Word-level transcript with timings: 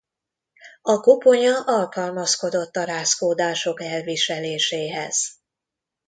A 0.81 0.99
koponya 0.99 1.63
alkalmazkodott 1.63 2.75
a 2.75 2.83
rázkódások 2.83 3.81
elviseléséhez. 3.81 5.29